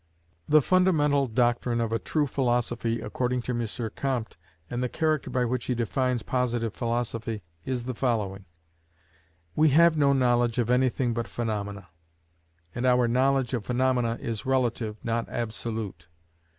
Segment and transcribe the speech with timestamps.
[0.49, 3.91] The fundamental doctrine of a true philosophy, according to M.
[3.95, 4.35] Comte,
[4.67, 8.45] and the character by which he defines Positive Philosophy, is the following:
[9.55, 11.89] We have no knowledge of anything but Phaenomena;
[12.73, 16.07] and our knowledge of phaenomena is relative, not absolute.